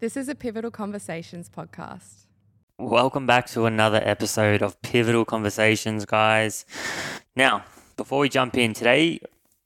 [0.00, 2.24] This is a Pivotal Conversations podcast.
[2.78, 6.64] Welcome back to another episode of Pivotal Conversations, guys.
[7.36, 7.64] Now,
[7.98, 9.20] before we jump in, today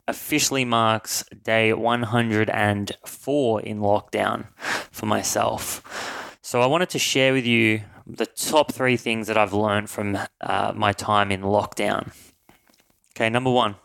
[0.08, 4.46] officially marks day 104 in lockdown
[4.90, 6.36] for myself.
[6.42, 10.18] So, I wanted to share with you the top three things that I've learned from
[10.40, 12.12] uh, my time in lockdown.
[13.14, 13.76] Okay, number one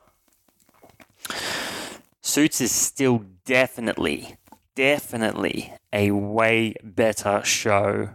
[2.21, 4.36] Suits is still definitely,
[4.75, 8.09] definitely a way better show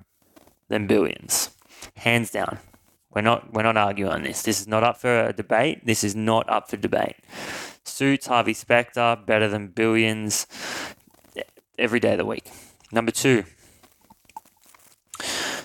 [0.69, 1.51] than Billions.
[1.97, 2.59] Hands down.
[3.15, 4.43] We're not we're not arguing on this.
[4.43, 5.87] This is not up for a debate.
[5.87, 7.17] This is not up for debate.
[7.85, 10.47] Suits Harvey Specter better than Billions
[11.79, 12.51] every day of the week.
[12.91, 13.45] Number two.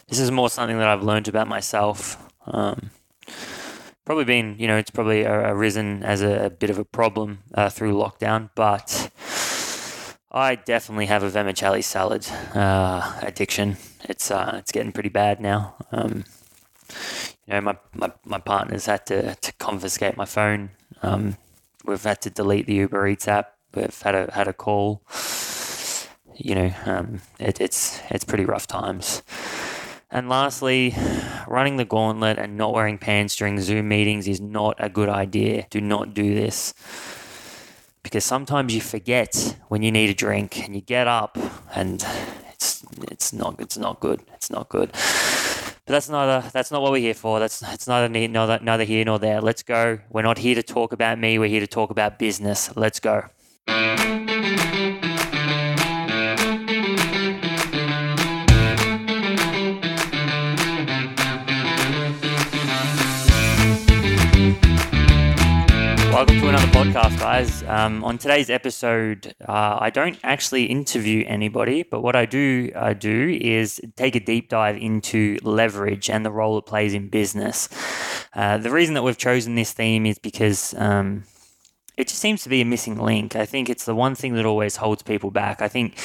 [0.08, 2.18] This is more something that I've learned about myself.
[2.46, 2.90] Um,
[4.06, 7.94] probably been, you know, it's probably arisen as a, bit of a problem uh, through
[7.94, 9.12] lockdown, but
[10.32, 13.78] I definitely have a vermicelli salad uh, addiction.
[14.04, 15.76] It's uh, it's getting pretty bad now.
[15.92, 16.24] Um,
[17.48, 20.70] you know, my, my, my partner's had to, to confiscate my phone.
[21.02, 21.38] Um,
[21.84, 23.56] we've had to delete the Uber Eats app.
[23.74, 25.02] We've had a had a call.
[26.36, 29.24] You know, um, it, it's it's pretty rough times.
[30.12, 30.96] And lastly,
[31.48, 35.68] running the gauntlet and not wearing pants during Zoom meetings is not a good idea.
[35.70, 36.74] Do not do this.
[38.04, 41.38] Because sometimes you forget when you need a drink and you get up
[41.76, 42.06] and
[42.52, 44.22] it's it's not it's not good.
[44.34, 44.92] It's not good.
[44.92, 47.40] But that's not a, that's not what we're here for.
[47.40, 49.42] That's it's neither neither neither here nor there.
[49.42, 50.00] Let's go.
[50.10, 51.40] We're not here to talk about me.
[51.40, 52.76] We're here to talk about business.
[52.76, 53.26] Let's go.
[66.20, 67.64] Welcome to another podcast, guys.
[67.64, 72.92] Um, on today's episode, uh, I don't actually interview anybody, but what I do uh,
[72.92, 77.70] do is take a deep dive into leverage and the role it plays in business.
[78.34, 81.24] Uh, the reason that we've chosen this theme is because um,
[81.96, 83.38] it just seems to be a missing link.
[83.38, 85.62] I think it's the one thing that always holds people back.
[85.62, 85.98] I think,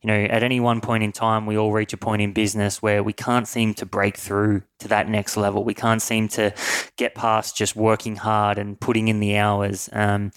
[0.00, 2.80] you know, at any one point in time, we all reach a point in business
[2.80, 5.64] where we can't seem to break through to that next level.
[5.64, 6.54] We can't seem to
[6.96, 10.30] get past just working hard and putting in the hours, um,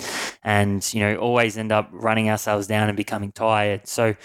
[0.44, 3.88] and you know, always end up running ourselves down and becoming tired.
[3.88, 4.16] So,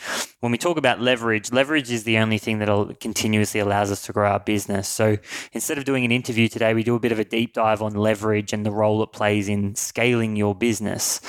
[0.40, 4.12] when we talk about leverage, leverage is the only thing that continuously allows us to
[4.12, 4.88] grow our business.
[4.88, 5.18] So,
[5.52, 7.94] instead of doing an interview today, we do a bit of a deep dive on
[7.94, 11.20] leverage and the role it plays in scaling your business.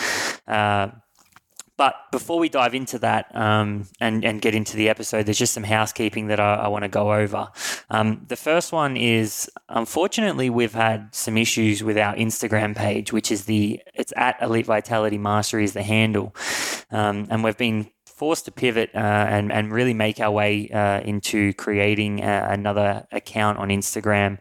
[0.47, 0.89] Uh,
[1.77, 5.53] but before we dive into that um, and, and get into the episode, there's just
[5.53, 7.49] some housekeeping that I, I want to go over.
[7.89, 13.31] Um, the first one is unfortunately, we've had some issues with our Instagram page, which
[13.31, 16.35] is the, it's at Elite Vitality Mastery is the handle.
[16.89, 20.99] Um, and we've been forced to pivot uh, and, and really make our way uh,
[21.01, 24.39] into creating a, another account on Instagram.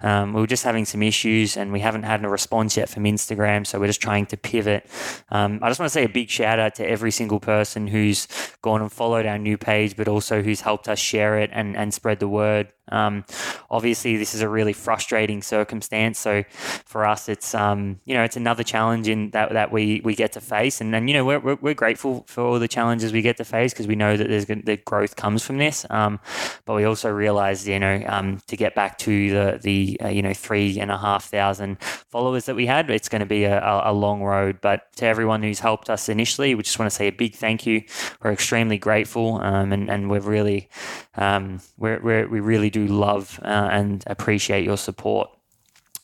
[0.00, 3.04] Um, we were just having some issues and we haven't had a response yet from
[3.04, 4.86] Instagram, so we're just trying to pivot.
[5.28, 8.26] Um, I just want to say a big shout out to every single person who's
[8.62, 11.92] gone and followed our new page, but also who's helped us share it and, and
[11.92, 12.72] spread the word.
[12.90, 13.24] Um,
[13.70, 16.18] obviously, this is a really frustrating circumstance.
[16.18, 16.44] So
[16.84, 20.32] for us, it's um, you know it's another challenge in that that we we get
[20.32, 23.22] to face, and and you know we're we're, we're grateful for all the challenges we
[23.22, 25.86] get to face because we know that there's the growth comes from this.
[25.90, 26.20] Um,
[26.64, 30.22] but we also realize you know um, to get back to the the uh, you
[30.22, 33.82] know three and a half thousand followers that we had, it's going to be a,
[33.84, 34.60] a long road.
[34.60, 37.66] But to everyone who's helped us initially, we just want to say a big thank
[37.66, 37.82] you.
[38.22, 40.68] We're extremely grateful, um, and and we're really
[41.16, 45.30] um, we're, we're we really do do love uh, and appreciate your support.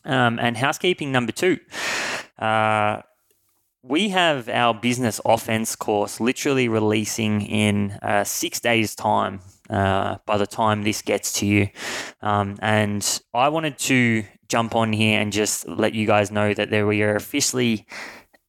[0.05, 1.59] Um, and housekeeping number two.
[2.39, 3.03] Uh,
[3.83, 10.37] we have our business offense course literally releasing in uh, six days' time uh, by
[10.37, 11.69] the time this gets to you.
[12.21, 16.71] Um, and I wanted to jump on here and just let you guys know that
[16.71, 17.87] there we are officially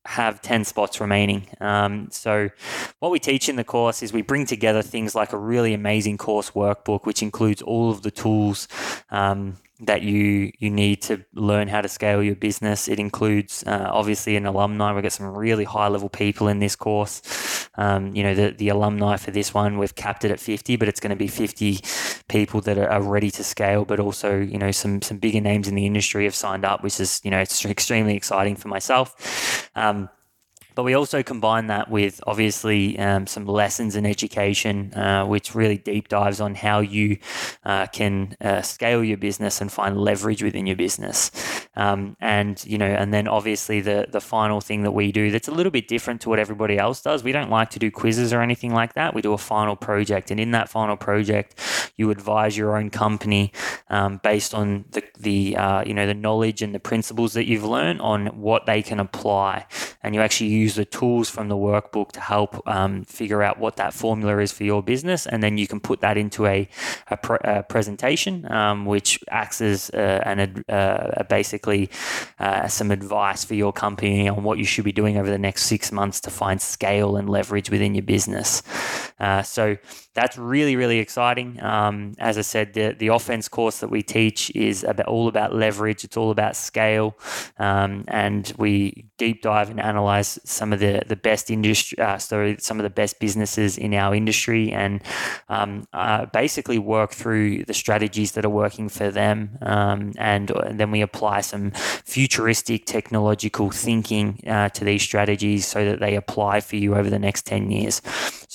[0.08, 1.48] have 10 spots remaining.
[1.60, 2.50] Um, so,
[3.00, 6.18] what we teach in the course is we bring together things like a really amazing
[6.18, 8.70] course workbook, which includes all of the tools
[9.12, 12.88] um, that you you need to learn how to scale your business.
[12.88, 14.94] It includes uh, obviously an alumni.
[14.94, 17.68] We've got some really high level people in this course.
[17.76, 20.88] Um, you know, the, the alumni for this one, we've capped it at 50, but
[20.88, 21.80] it's going to be 50
[22.28, 25.68] people that are, are, ready to scale, but also, you know, some, some bigger names
[25.68, 29.70] in the industry have signed up, which is, you know, it's extremely exciting for myself.
[29.76, 30.10] Um,
[30.78, 35.80] but we also combine that with obviously um, some lessons in education, uh, which really
[35.80, 37.18] deep dives on how you
[37.66, 41.32] uh, can uh, scale your business and find leverage within your business.
[41.76, 45.48] Um, and you know, and then obviously the the final thing that we do that's
[45.48, 47.24] a little bit different to what everybody else does.
[47.24, 49.16] We don't like to do quizzes or anything like that.
[49.16, 51.60] We do a final project, and in that final project,
[51.96, 53.52] you advise your own company
[53.90, 57.66] um, based on the the uh, you know the knowledge and the principles that you've
[57.66, 59.66] learned on what they can apply,
[60.04, 63.56] and you actually use use the tools from the workbook to help um, figure out
[63.64, 66.68] what that formula is for your business, and then you can put that into a,
[67.14, 67.18] a,
[67.54, 70.38] a presentation, um, which acts as uh, an
[70.70, 71.90] uh, basically
[72.40, 75.64] uh, some advice for your company on what you should be doing over the next
[75.64, 78.62] six months to find scale and leverage within your business.
[79.20, 79.78] Uh, so
[80.14, 81.62] that's really, really exciting.
[81.62, 85.54] Um, as I said, the, the offense course that we teach is about, all about
[85.54, 87.16] leverage, it's all about scale.
[87.60, 92.56] Um, and we deep dive and analyze some of the, the best industry, uh, so
[92.60, 95.02] some of the best businesses in our industry and
[95.50, 99.58] um, uh, basically work through the strategies that are working for them.
[99.62, 105.86] Um, and, and, then we apply some futuristic technological thinking uh, to these strategies so
[105.86, 108.02] that they apply for you over the next 10 years.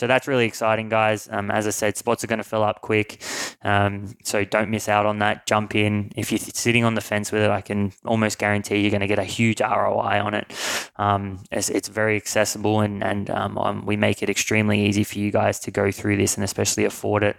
[0.02, 1.28] So that's really exciting, guys.
[1.30, 3.22] Um, as I said, spots are going to fill up quick.
[3.62, 5.46] Um, so don't miss out on that.
[5.46, 6.10] Jump in.
[6.16, 9.06] If you're sitting on the fence with it, I can almost guarantee you're going to
[9.06, 10.52] get a huge ROI on it.
[10.96, 15.20] Um, it's, it's, very accessible and, and um, um, we make it extremely easy for
[15.20, 17.36] you guys to go through this and especially afford it.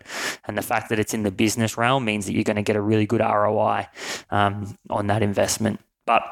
[0.48, 2.78] And the fact that it's in the business realm means that you're going to get
[2.78, 3.90] a really good ROI
[4.32, 5.82] um, on that investment.
[6.06, 6.24] But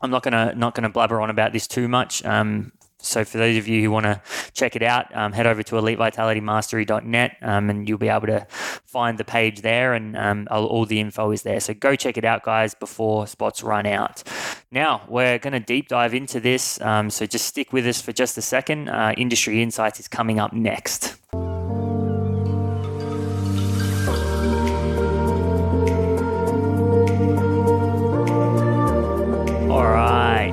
[0.00, 2.24] I'm not gonna not gonna blabber on about this too much.
[2.24, 4.20] Um, so for those of you who want to
[4.54, 9.18] check it out, um, head over to elitevitalitymastery.net um, and you'll be able to find
[9.18, 11.60] the page there and um, all, the info is there.
[11.60, 14.22] So go check it out, guys, before spots run out.
[14.70, 16.80] Now we're going to deep dive into this.
[16.80, 18.88] Um, so just stick with us for just a second.
[18.88, 21.16] Uh, Industry Insights is coming up next.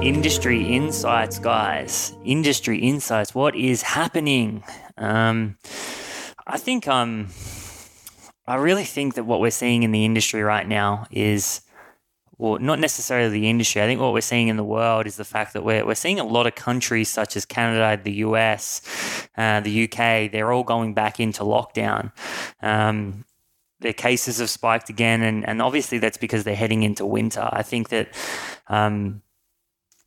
[0.06, 2.16] Industry insights, guys.
[2.24, 3.34] Industry insights.
[3.34, 4.64] What is happening?
[4.98, 5.58] Um,
[6.46, 7.30] I think um,
[8.46, 11.62] I really think that what we're seeing in the industry right now is,
[12.38, 13.82] well, not necessarily the industry.
[13.82, 16.20] I think what we're seeing in the world is the fact that we're we're seeing
[16.20, 20.32] a lot of countries such as Canada, the US, uh, the UK.
[20.32, 22.12] They're all going back into lockdown.
[22.62, 23.26] Um,
[23.80, 27.50] their cases have spiked again, and, and obviously that's because they're heading into winter.
[27.52, 28.10] I think that
[28.68, 29.24] um,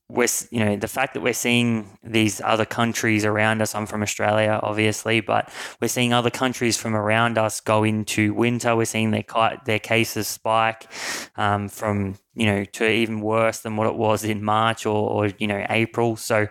[0.08, 4.02] we're you know the fact that we're seeing these other countries around us i'm from
[4.02, 5.50] australia obviously but
[5.80, 8.74] we're seeing other countries from around us go into winter.
[8.74, 9.24] We're seeing their
[9.64, 10.90] their cases spike
[11.36, 15.30] um, from you know to even worse than what it was in march or, or
[15.38, 16.16] you know april.
[16.16, 16.48] So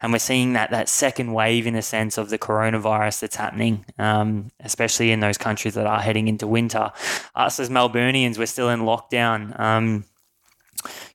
[0.00, 3.84] and we're seeing that that second wave in a sense of the coronavirus that's happening
[3.98, 6.92] um, especially in those countries that are heading into winter.
[7.34, 9.58] Us as melburnians we're still in lockdown.
[9.58, 10.04] Um,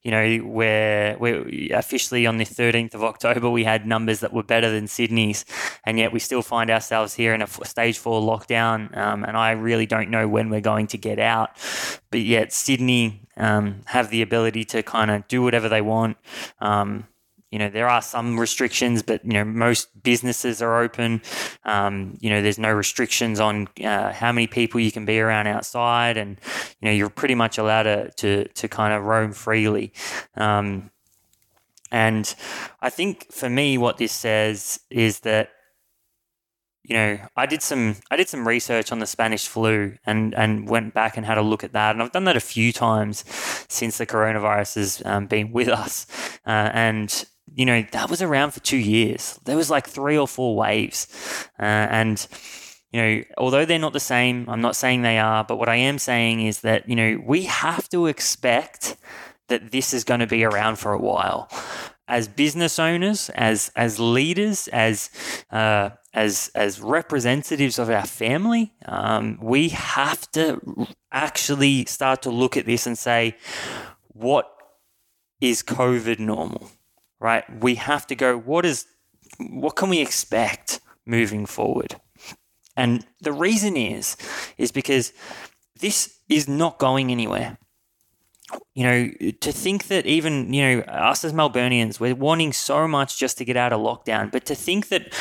[0.06, 4.44] you know, we're, we're officially on the 13th of October, we had numbers that were
[4.44, 5.46] better than Sydney's,
[5.84, 8.96] and yet we still find ourselves here in a stage four lockdown.
[8.96, 11.58] Um, and I really don't know when we're going to get out.
[12.12, 16.18] But yet, Sydney um, have the ability to kind of do whatever they want.
[16.60, 17.08] Um,
[17.52, 21.22] you know there are some restrictions but you know most businesses are open.
[21.64, 25.48] Um, you know there's no restrictions on uh, how many people you can be around
[25.48, 26.40] outside and
[26.80, 29.94] you know you're pretty much allowed to to, to kind of roam freely.
[30.36, 30.92] Um,
[31.92, 32.34] and
[32.82, 35.52] i think for me what this says is that
[36.88, 40.70] you know, I did some I did some research on the Spanish flu and and
[40.70, 43.26] went back and had a look at that, and I've done that a few times
[43.68, 46.06] since the coronavirus has um, been with us,
[46.46, 47.26] uh, and
[47.56, 49.40] you know, that was around for two years.
[49.46, 51.08] There was like three or four waves.
[51.58, 52.28] Uh, and,
[52.92, 55.78] you know, although they're not the same, I'm not saying they are, but what I
[55.78, 58.98] am saying is that, you know, we have to expect
[59.48, 61.50] that this is going to be around for a while.
[62.08, 65.10] As business owners, as as leaders, as
[65.50, 72.58] uh, as as representatives of our family, um, we have to actually start to look
[72.58, 73.36] at this and say,
[74.10, 74.48] what
[75.42, 76.70] is COVID normal?
[77.26, 77.44] Right?
[77.60, 78.86] We have to go, what is
[79.40, 81.96] what can we expect moving forward?
[82.78, 84.16] And the reason is
[84.60, 85.12] is because
[85.80, 87.58] this is not going anywhere.
[88.76, 93.18] You know, to think that even, you know, us as Melburnians, we're wanting so much
[93.18, 95.12] just to get out of lockdown, but to think that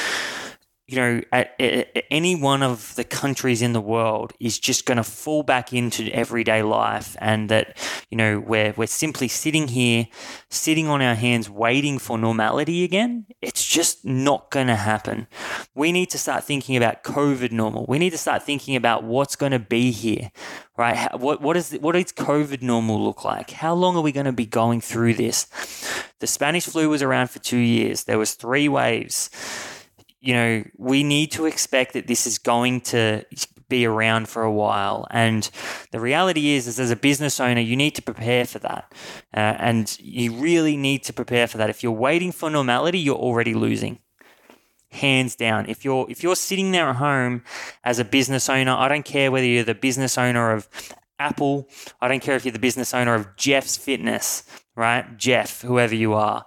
[0.86, 4.98] you know, at, at, any one of the countries in the world is just going
[4.98, 7.78] to fall back into everyday life, and that
[8.10, 10.06] you know we're we're simply sitting here,
[10.50, 13.24] sitting on our hands, waiting for normality again.
[13.40, 15.26] It's just not going to happen.
[15.74, 17.86] We need to start thinking about COVID normal.
[17.88, 20.30] We need to start thinking about what's going to be here,
[20.76, 20.96] right?
[20.96, 23.52] How, what what is what does COVID normal look like?
[23.52, 25.46] How long are we going to be going through this?
[26.20, 28.04] The Spanish flu was around for two years.
[28.04, 29.30] There was three waves
[30.24, 33.24] you know, we need to expect that this is going to
[33.68, 35.06] be around for a while.
[35.10, 35.48] And
[35.90, 38.90] the reality is, is as a business owner, you need to prepare for that.
[39.36, 41.68] Uh, and you really need to prepare for that.
[41.68, 43.98] If you're waiting for normality, you're already losing.
[44.90, 45.66] Hands down.
[45.68, 47.42] If you're if you're sitting there at home
[47.82, 50.68] as a business owner, I don't care whether you're the business owner of
[51.18, 51.68] Apple,
[52.00, 54.44] I don't care if you're the business owner of Jeff's Fitness,
[54.76, 55.16] right?
[55.16, 56.44] Jeff, whoever you are.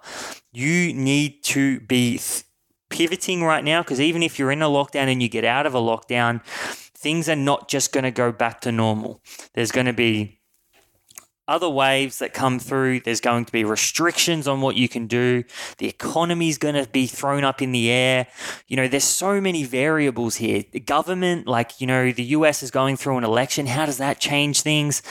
[0.52, 2.44] You need to be th-
[2.90, 5.74] pivoting right now because even if you're in a lockdown and you get out of
[5.74, 9.20] a lockdown, things are not just going to go back to normal.
[9.54, 10.37] There's going to be
[11.48, 13.00] other waves that come through.
[13.00, 15.44] There's going to be restrictions on what you can do.
[15.78, 18.26] The economy is going to be thrown up in the air.
[18.68, 20.62] You know, there's so many variables here.
[20.70, 23.66] The government, like, you know, the US is going through an election.
[23.66, 25.02] How does that change things?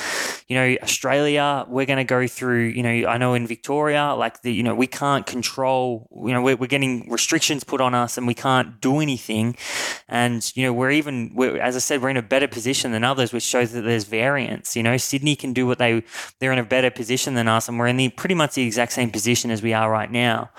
[0.47, 4.43] You know, Australia, we're going to go through, you know, I know in Victoria, like,
[4.43, 8.17] the, you know, we can't control, you know, we're, we're getting restrictions put on us
[8.17, 9.55] and we can't do anything.
[10.07, 13.03] And, you know, we're even, we're, as I said, we're in a better position than
[13.03, 14.75] others, which shows that there's variance.
[14.75, 16.03] You know, Sydney can do what they,
[16.39, 18.93] they're in a better position than us, and we're in the pretty much the exact
[18.93, 20.49] same position as we are right now.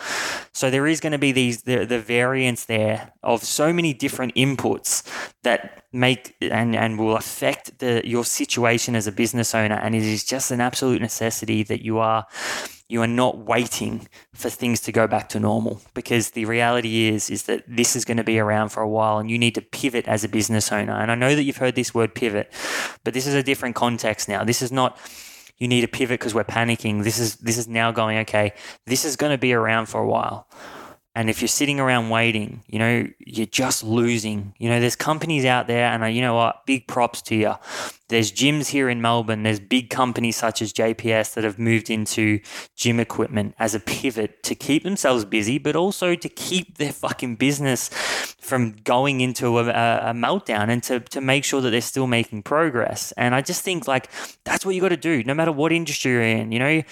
[0.52, 4.34] So there is going to be these the, the variance there of so many different
[4.34, 5.02] inputs
[5.42, 9.76] that make and, and will affect the your situation as a business owner.
[9.76, 12.26] And it is just an absolute necessity that you are
[12.88, 17.28] you are not waiting for things to go back to normal because the reality is
[17.28, 19.60] is that this is going to be around for a while and you need to
[19.60, 22.50] pivot as a business owner and i know that you've heard this word pivot
[23.04, 24.98] but this is a different context now this is not
[25.58, 27.02] you need to pivot because we're panicking.
[27.04, 28.52] This is this is now going okay.
[28.86, 30.46] This is going to be around for a while.
[31.18, 34.54] And if you're sitting around waiting, you know, you're just losing.
[34.58, 36.64] You know, there's companies out there, and I, you know what?
[36.64, 37.54] Big props to you.
[38.06, 39.42] There's gyms here in Melbourne.
[39.42, 42.38] There's big companies such as JPS that have moved into
[42.76, 47.34] gym equipment as a pivot to keep themselves busy, but also to keep their fucking
[47.34, 47.88] business
[48.38, 52.44] from going into a, a meltdown and to, to make sure that they're still making
[52.44, 53.10] progress.
[53.16, 54.08] And I just think like
[54.44, 56.52] that's what you got to do, no matter what industry you're in.
[56.52, 56.82] You know,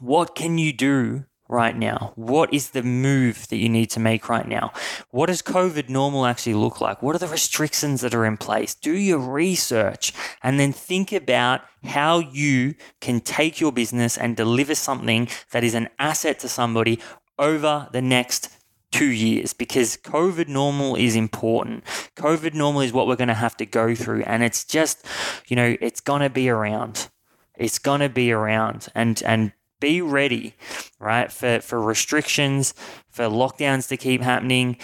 [0.00, 2.12] what can you do right now?
[2.16, 4.72] What is the move that you need to make right now?
[5.10, 7.02] What does COVID normal actually look like?
[7.02, 8.74] What are the restrictions that are in place?
[8.74, 10.12] Do your research
[10.42, 15.74] and then think about how you can take your business and deliver something that is
[15.74, 16.98] an asset to somebody
[17.38, 18.50] over the next
[18.90, 21.84] two years because COVID normal is important.
[22.16, 24.22] COVID normal is what we're going to have to go through.
[24.22, 25.04] And it's just,
[25.48, 27.08] you know, it's going to be around.
[27.56, 28.88] It's going to be around.
[28.94, 30.54] And, and be ready,
[30.98, 32.74] right, for, for restrictions,
[33.10, 34.76] for lockdowns to keep happening.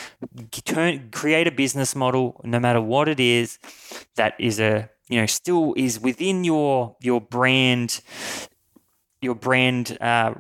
[0.64, 3.58] Turn, create a business model, no matter what it is,
[4.16, 8.00] that is a you know still is within your your brand,
[9.20, 10.34] your brand uh,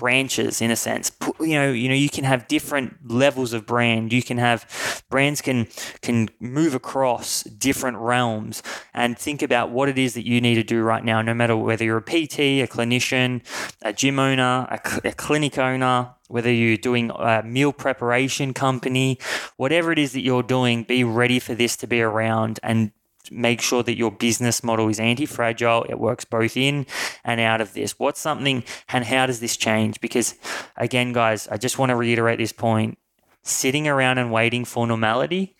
[0.00, 1.12] branches in a sense.
[1.38, 4.12] You know, you know, you can have different levels of brand.
[4.12, 5.68] You can have brands can
[6.00, 8.62] can move across different realms
[8.94, 11.20] and think about what it is that you need to do right now.
[11.20, 13.42] No matter whether you're a PT, a clinician,
[13.82, 19.18] a gym owner, a, a clinic owner, whether you're doing a meal preparation company,
[19.58, 22.92] whatever it is that you're doing, be ready for this to be around and
[23.30, 25.84] make sure that your business model is anti fragile.
[25.88, 26.86] It works both in
[27.24, 27.98] and out of this.
[27.98, 30.00] What's something and how does this change?
[30.00, 30.34] Because,
[30.76, 32.98] again, guys, I just want to reiterate this point
[33.42, 35.56] sitting around and waiting for normality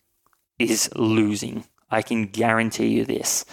[0.58, 1.64] is losing.
[1.90, 3.44] I can guarantee you this.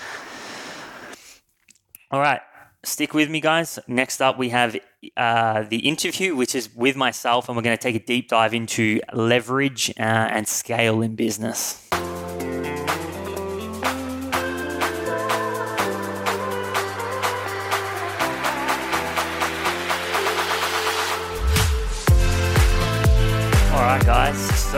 [2.12, 2.42] All right,
[2.84, 3.80] stick with me, guys.
[3.88, 4.78] Next up, we have
[5.16, 8.54] uh, the interview, which is with myself, and we're going to take a deep dive
[8.54, 11.88] into leverage uh, and scale in business.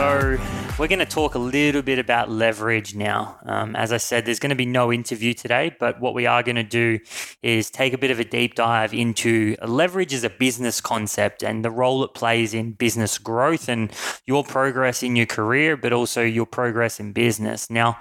[0.00, 0.38] So
[0.78, 3.36] we're going to talk a little bit about leverage now.
[3.44, 6.42] Um, as I said, there's going to be no interview today, but what we are
[6.42, 7.00] going to do
[7.42, 11.62] is take a bit of a deep dive into leverage as a business concept and
[11.62, 13.92] the role it plays in business growth and
[14.24, 17.68] your progress in your career, but also your progress in business.
[17.68, 17.98] Now,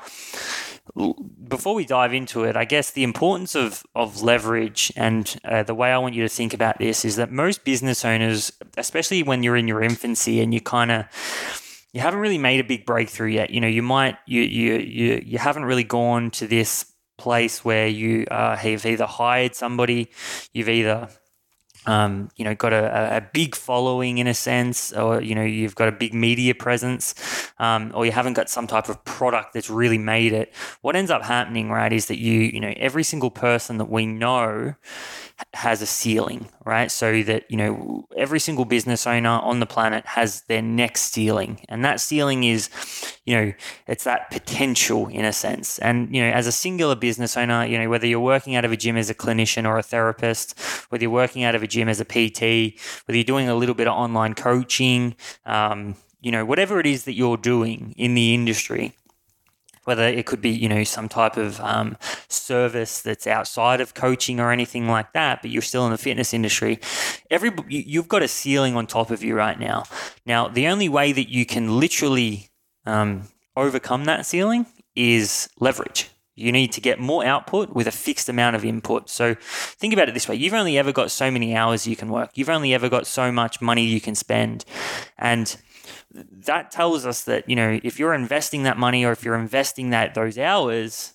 [1.50, 5.76] before we dive into it, I guess the importance of, of leverage and uh, the
[5.76, 9.44] way I want you to think about this is that most business owners, especially when
[9.44, 11.06] you're in your infancy and you kind of
[11.94, 13.50] you haven't really made a big breakthrough yet.
[13.50, 16.86] You know, you might you you you you haven't really gone to this
[17.18, 20.10] place where you uh, have either hired somebody,
[20.54, 21.10] you've either
[21.90, 25.74] um, you know, got a, a, big following in a sense, or you know, you've
[25.74, 27.16] got a big media presence,
[27.58, 30.54] um, or you haven't got some type of product that's really made it.
[30.82, 34.06] What ends up happening, right, is that you, you know, every single person that we
[34.06, 34.76] know
[35.54, 36.92] has a ceiling, right?
[36.92, 41.62] So that, you know, every single business owner on the planet has their next ceiling.
[41.70, 42.70] And that ceiling is,
[43.26, 43.54] you know,
[43.88, 45.80] it's that potential in a sense.
[45.80, 48.72] And, you know, as a singular business owner, you know, whether you're working out of
[48.72, 51.79] a gym as a clinician or a therapist, whether you're working out of a gym
[51.88, 56.44] as a PT, whether you're doing a little bit of online coaching, um, you know,
[56.44, 58.94] whatever it is that you're doing in the industry,
[59.90, 64.40] whether it could be you know some type of um, service that's outside of coaching
[64.40, 66.80] or anything like that but you're still in the fitness industry
[67.32, 69.84] every you've got a ceiling on top of you right now.
[70.28, 72.50] Now the only way that you can literally
[72.86, 76.10] um, overcome that ceiling is leverage
[76.40, 79.10] you need to get more output with a fixed amount of input.
[79.10, 82.10] So think about it this way you've only ever got so many hours you can
[82.10, 84.66] work, you've only ever got so much money you can spend.
[85.18, 85.56] And
[86.12, 89.92] that tells us that you know if you're investing that money or if you're investing
[89.92, 91.14] that those hours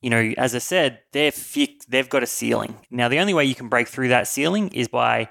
[0.00, 3.44] you know as i said they're fixed they've got a ceiling now the only way
[3.44, 5.28] you can break through that ceiling is by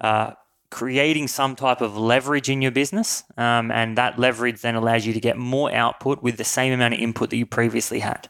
[0.00, 0.32] uh,
[0.76, 5.14] creating some type of leverage in your business um, and that leverage then allows you
[5.14, 8.28] to get more output with the same amount of input that you previously had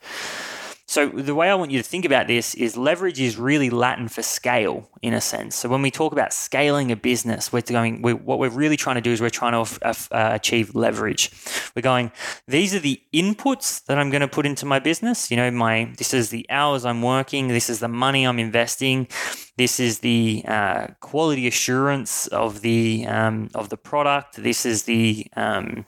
[0.88, 4.06] so the way I want you to think about this is leverage is really Latin
[4.06, 5.56] for scale in a sense.
[5.56, 8.02] So when we talk about scaling a business, we're going.
[8.02, 11.32] we what we're really trying to do is we're trying to uh, achieve leverage.
[11.74, 12.12] We're going.
[12.46, 15.28] These are the inputs that I'm going to put into my business.
[15.28, 17.48] You know, my this is the hours I'm working.
[17.48, 19.08] This is the money I'm investing.
[19.56, 24.36] This is the uh, quality assurance of the um, of the product.
[24.36, 25.84] This is the um,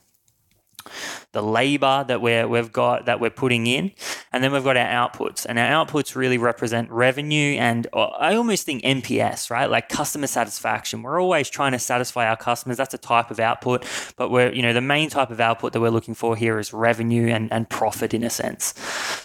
[1.32, 3.92] the labor that we're, we've got that we're putting in,
[4.32, 5.44] and then we've got our outputs.
[5.46, 9.66] And our outputs really represent revenue and uh, I almost think NPS, right?
[9.70, 11.02] Like customer satisfaction.
[11.02, 12.76] We're always trying to satisfy our customers.
[12.76, 13.84] That's a type of output,
[14.16, 16.72] but we're, you know, the main type of output that we're looking for here is
[16.72, 18.74] revenue and, and profit in a sense.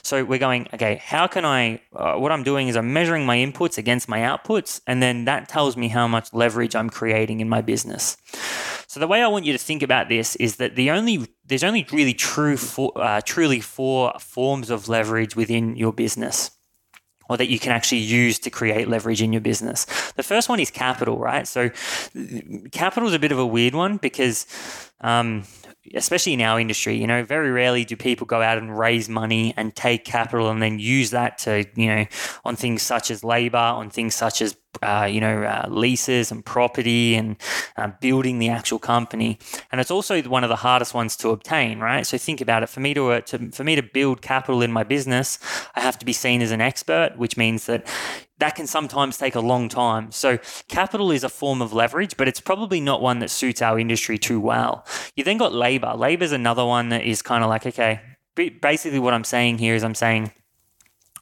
[0.04, 3.38] So we're going, okay, how can I, uh, what I'm doing is I'm measuring my
[3.38, 7.48] inputs against my outputs, and then that tells me how much leverage I'm creating in
[7.48, 8.18] my business.
[8.88, 11.64] So the way I want you to think about this is that the only there's
[11.64, 16.52] only really true for, uh, truly four forms of leverage within your business
[17.30, 19.86] or that you can actually use to create leverage in your business.
[20.14, 21.48] The first one is capital, right?
[21.48, 21.70] So
[22.72, 24.46] capital is a bit of a weird one because
[25.02, 25.44] um,
[25.94, 29.54] especially in our industry, you know, very rarely do people go out and raise money
[29.58, 32.06] and take capital and then use that to, you know,
[32.46, 36.44] on things such as labor, on things such as, uh, you know, uh, leases and
[36.46, 37.38] property and
[37.78, 39.38] uh, building the actual company.
[39.72, 42.06] And it's also one of the hardest ones to obtain, right?
[42.06, 42.70] So think about it.
[42.70, 45.40] For me to, uh, to for me to build capital in my business,
[45.76, 47.88] I have to be seen as an expert, which means that
[48.40, 50.12] that can sometimes take a long time.
[50.12, 53.80] So, capital is a form of leverage, but it's probably not one that suits our
[53.80, 54.86] industry too well.
[55.16, 55.94] You then got labor.
[55.96, 58.02] Labor is another one that is kind of like, okay,
[58.36, 60.32] basically what I'm saying here is I'm saying,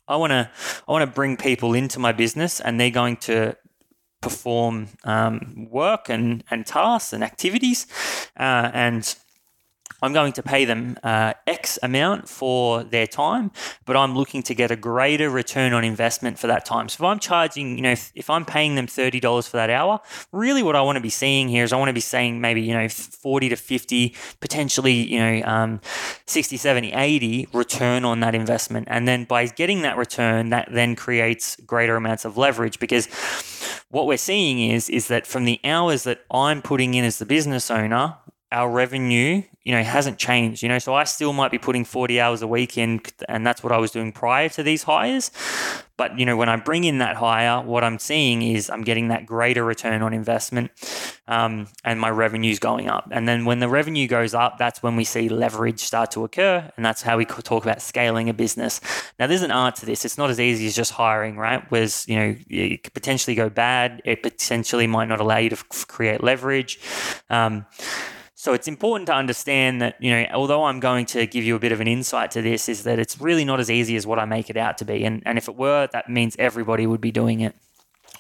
[0.07, 0.49] I want to
[0.87, 3.55] I want to bring people into my business and they're going to
[4.21, 7.87] perform um, work and, and tasks and activities
[8.39, 9.15] uh, and
[10.01, 13.51] I'm going to pay them uh, X amount for their time,
[13.86, 16.89] but I'm looking to get a greater return on investment for that time.
[16.89, 19.99] So if I'm charging, you know, if, if I'm paying them $30 for that hour,
[20.32, 22.62] really what I want to be seeing here is I want to be saying maybe,
[22.62, 25.82] you know, 40 to 50, potentially, you know, um,
[26.25, 28.88] 60, 70, 80 return on that investment.
[28.89, 33.08] And then by getting that return, that then creates greater amounts of leverage because
[33.89, 37.25] what we're seeing is, is that from the hours that I'm putting in as the
[37.25, 38.15] business owner,
[38.51, 40.61] our revenue, you know, hasn't changed.
[40.63, 43.63] You know, so I still might be putting 40 hours a week in, and that's
[43.63, 45.31] what I was doing prior to these hires.
[45.97, 49.09] But you know, when I bring in that hire, what I'm seeing is I'm getting
[49.09, 50.71] that greater return on investment,
[51.27, 53.07] um, and my revenue's going up.
[53.11, 56.71] And then when the revenue goes up, that's when we see leverage start to occur,
[56.75, 58.81] and that's how we talk about scaling a business.
[59.19, 60.03] Now, there's an art to this.
[60.03, 61.63] It's not as easy as just hiring, right?
[61.69, 64.01] Whereas you know, it could potentially go bad.
[64.03, 66.79] It potentially might not allow you to f- create leverage.
[67.29, 67.67] Um,
[68.41, 71.60] so it's important to understand that, you know, although I'm going to give you a
[71.60, 74.17] bit of an insight to this, is that it's really not as easy as what
[74.17, 75.06] I make it out to be.
[75.06, 77.54] And, and if it were, that means everybody would be doing it.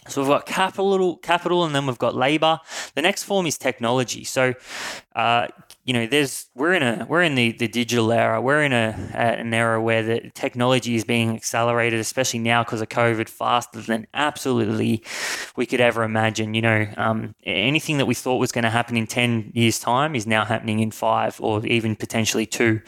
[0.07, 2.59] So we've got capital, capital, and then we've got labor.
[2.93, 4.23] The next form is technology.
[4.23, 4.53] So
[5.15, 5.47] uh,
[5.83, 8.39] you know, there's we're in a we're in the, the digital era.
[8.39, 12.89] We're in a, an era where the technology is being accelerated, especially now because of
[12.89, 15.03] COVID, faster than absolutely
[15.55, 16.53] we could ever imagine.
[16.53, 20.13] You know, um, anything that we thought was going to happen in ten years' time
[20.13, 22.81] is now happening in five or even potentially two.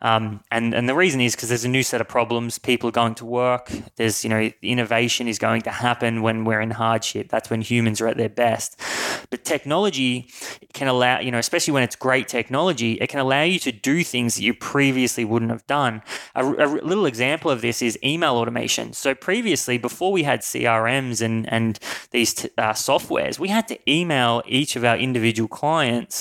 [0.00, 2.58] Um, and and the reason is because there's a new set of problems.
[2.58, 3.70] People are going to work.
[3.96, 7.28] There's you know innovation is going to happen when we're in hardship.
[7.28, 8.80] That's when humans are at their best.
[9.28, 10.30] But technology
[10.72, 13.72] can allow you know, especially when it's great technology technology, it can allow you to
[13.72, 16.02] do things that you previously wouldn't have done.
[16.34, 18.92] A, a little example of this is email automation.
[18.92, 21.78] So previously, before we had CRMs and and
[22.16, 26.16] these t- uh, softwares, we had to email each of our individual clients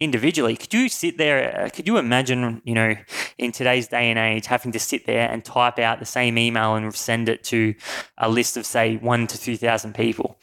[0.00, 0.56] individually.
[0.56, 1.38] Could you sit there?
[1.64, 2.94] Uh, could you imagine, you know,
[3.36, 6.74] in today's day and age, having to sit there and type out the same email
[6.74, 7.74] and send it to
[8.16, 10.38] a list of, say, one to 2,000 people?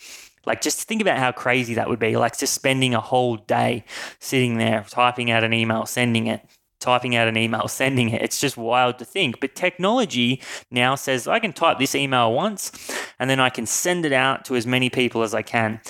[0.47, 2.15] Like, just think about how crazy that would be.
[2.15, 3.83] Like, just spending a whole day
[4.19, 6.41] sitting there, typing out an email, sending it,
[6.79, 8.21] typing out an email, sending it.
[8.21, 9.39] It's just wild to think.
[9.39, 12.71] But technology now says I can type this email once
[13.19, 15.81] and then I can send it out to as many people as I can.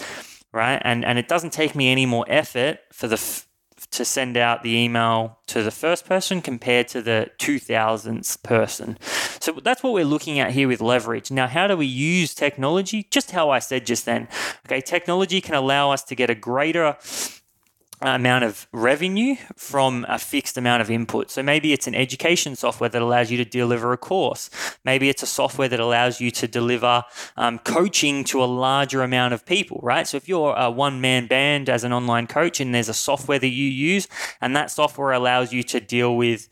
[0.51, 0.81] Right.
[0.83, 3.17] And, and it doesn't take me any more effort for the
[3.91, 8.97] to send out the email to the first person compared to the 2000th person.
[9.39, 11.31] So that's what we're looking at here with leverage.
[11.31, 13.07] Now, how do we use technology?
[13.09, 14.27] Just how I said just then.
[14.65, 16.97] Okay, technology can allow us to get a greater
[18.01, 21.31] amount of revenue from a fixed amount of input.
[21.31, 24.49] So maybe it's an education software that allows you to deliver a course.
[24.85, 27.03] Maybe it's a software that allows you to deliver
[27.37, 30.07] um, coaching to a larger amount of people, right?
[30.07, 33.39] So if you're a one man band as an online coach and there's a software
[33.39, 34.07] that you use,
[34.41, 36.47] and that software allows you to deal with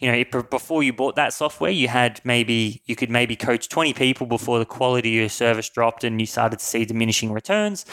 [0.00, 3.94] you know, before you bought that software, you had maybe you could maybe coach 20
[3.94, 7.86] people before the quality of your service dropped and you started to see diminishing returns.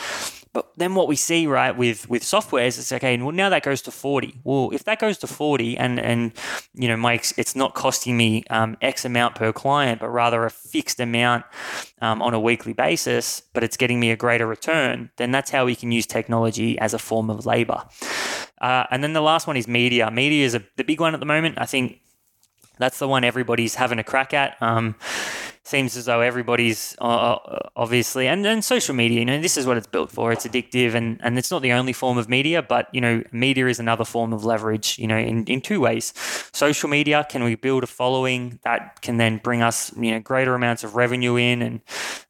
[0.54, 3.64] But then what we see, right, with with software is it's okay, well now that
[3.64, 4.42] goes to 40.
[4.44, 6.34] Well, if that goes to 40 and and
[6.74, 10.50] you know, makes it's not costing me um, X amount per client, but rather a
[10.50, 11.46] fixed amount
[12.02, 15.66] um, on a weekly basis, but it's getting me a greater return, then that's how
[15.66, 17.86] we can use technology as a form of labor.
[18.60, 20.12] Uh, and then the last one is media.
[20.12, 21.56] Media is a, the big one at the moment.
[21.58, 22.02] I think
[22.78, 24.56] that's the one everybody's having a crack at.
[24.62, 24.96] Um,
[25.64, 29.66] seems as though everybody's uh, uh, obviously and, and social media you know this is
[29.66, 30.32] what it's built for.
[30.32, 33.68] It's addictive and and it's not the only form of media but you know media
[33.68, 36.14] is another form of leverage you know in, in two ways.
[36.52, 40.56] Social media can we build a following that can then bring us you know greater
[40.56, 41.82] amounts of revenue in and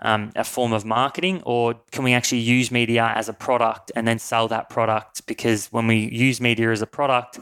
[0.01, 1.41] um, a form of marketing?
[1.45, 5.25] Or can we actually use media as a product and then sell that product?
[5.25, 7.39] Because when we use media as a product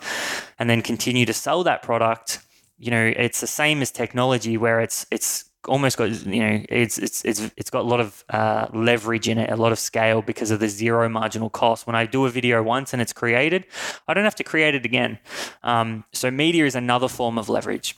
[0.60, 2.40] and then continue to sell that product
[2.78, 6.98] you know it's the same as technology where it's it's almost got you know it's
[6.98, 10.22] it's it's it's got a lot of uh, leverage in it, a lot of scale
[10.22, 11.86] because of the zero marginal cost.
[11.86, 13.66] When I do a video once and it's created,
[14.08, 15.20] I don't have to create it again.
[15.64, 17.96] Um, so media is another form of leverage.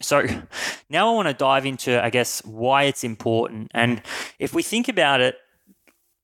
[0.00, 0.26] So
[0.88, 3.70] now I want to dive into, I guess, why it's important.
[3.74, 4.02] And
[4.38, 5.36] if we think about it,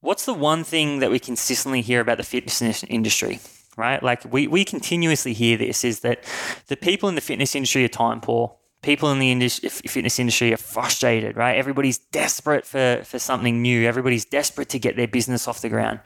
[0.00, 3.40] what's the one thing that we consistently hear about the fitness industry?
[3.76, 4.02] Right?
[4.02, 6.24] Like we, we continuously hear this is that
[6.68, 8.55] the people in the fitness industry are time poor
[8.86, 11.56] people in the industry, fitness industry are frustrated, right?
[11.56, 13.84] Everybody's desperate for, for something new.
[13.84, 15.98] Everybody's desperate to get their business off the ground.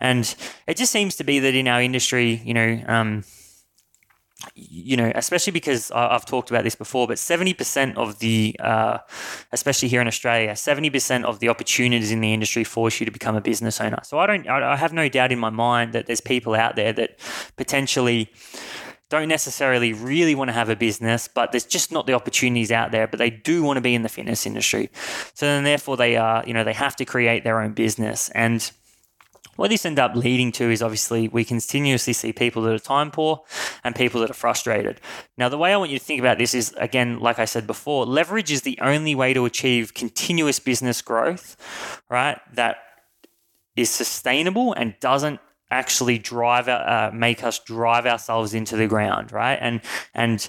[0.00, 0.34] And
[0.66, 3.22] it just seems to be that in our industry, you know, um,
[4.54, 8.98] you know, especially because I've talked about this before, but 70% of the, uh,
[9.52, 13.36] especially here in Australia, 70% of the opportunities in the industry force you to become
[13.36, 14.00] a business owner.
[14.02, 16.92] So I don't, I have no doubt in my mind that there's people out there
[16.92, 17.18] that
[17.56, 18.30] potentially
[19.08, 22.90] don't necessarily really want to have a business, but there's just not the opportunities out
[22.90, 24.90] there, but they do want to be in the fitness industry.
[25.34, 28.30] So then therefore they are, you know, they have to create their own business.
[28.30, 28.68] And
[29.54, 33.10] what this end up leading to is obviously we continuously see people that are time
[33.10, 33.42] poor
[33.84, 35.00] and people that are frustrated.
[35.38, 37.66] Now, the way I want you to think about this is again, like I said
[37.66, 41.56] before, leverage is the only way to achieve continuous business growth,
[42.10, 42.38] right?
[42.54, 42.78] That
[43.76, 49.58] is sustainable and doesn't actually drive uh, make us drive ourselves into the ground right?
[49.60, 49.80] And
[50.14, 50.48] and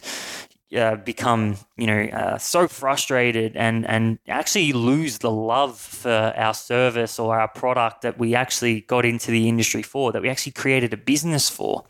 [0.75, 6.53] uh, become you know uh, so frustrated and and actually lose the love for our
[6.53, 10.51] service or our product that we actually got into the industry for that we actually
[10.51, 11.85] created a business for.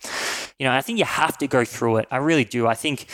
[0.59, 2.07] You know i think you have to go through it.
[2.11, 2.67] I really do.
[2.67, 3.07] I think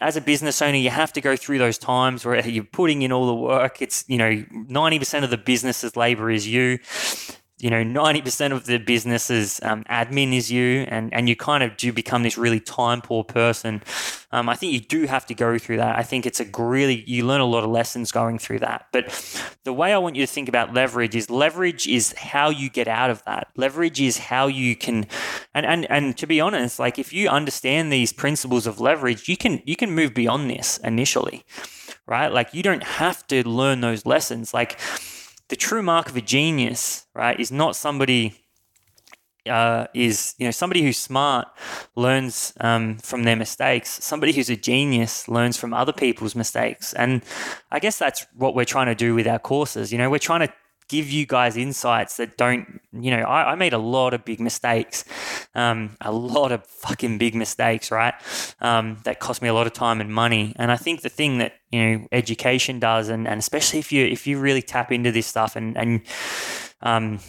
[0.00, 3.12] as a business owner, you have to go through those times where you're putting in
[3.12, 3.82] all the work.
[3.82, 6.78] It's, you know, 90% of the business's labor is you
[7.62, 11.76] you know, 90% of the business's um, admin is you, and, and you kind of
[11.76, 13.82] do become this really time poor person.
[14.32, 15.98] Um, I think you do have to go through that.
[15.98, 18.86] I think it's a really, you learn a lot of lessons going through that.
[18.92, 19.08] But
[19.64, 22.88] the way I want you to think about leverage is leverage is how you get
[22.88, 23.48] out of that.
[23.56, 25.06] Leverage is how you can,
[25.54, 29.36] and, and, and to be honest, like if you understand these principles of leverage, you
[29.36, 31.44] can, you can move beyond this initially,
[32.06, 32.28] right?
[32.28, 34.54] Like you don't have to learn those lessons.
[34.54, 34.78] Like,
[35.50, 38.40] the true mark of a genius, right, is not somebody
[39.46, 41.48] uh, is you know somebody who's smart
[41.96, 44.02] learns um, from their mistakes.
[44.02, 47.22] Somebody who's a genius learns from other people's mistakes, and
[47.70, 49.92] I guess that's what we're trying to do with our courses.
[49.92, 50.52] You know, we're trying to
[50.90, 54.40] give you guys insights that don't, you know, I, I made a lot of big
[54.40, 55.04] mistakes,
[55.54, 58.14] um, a lot of fucking big mistakes, right?
[58.60, 60.52] Um, that cost me a lot of time and money.
[60.56, 64.04] And I think the thing that, you know, education does, and, and especially if you,
[64.04, 66.02] if you really tap into this stuff and, and,
[66.82, 67.20] um,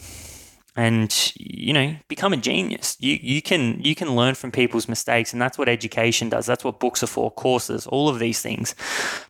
[0.75, 2.95] and you know become a genius.
[2.99, 6.45] You you can you can learn from people's mistakes and that's what education does.
[6.45, 8.73] That's what books are for courses all of these things.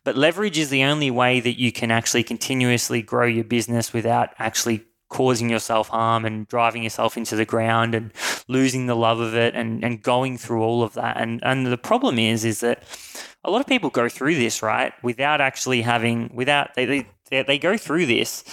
[0.04, 4.30] But leverage is the only way that you can actually continuously grow your business without
[4.38, 8.12] actually causing yourself harm and driving yourself into the ground and
[8.48, 11.20] losing the love of it and, and going through all of that.
[11.20, 12.82] And and the problem is is that
[13.44, 17.58] a lot of people go through this right without actually having without they they, they
[17.58, 18.44] go through this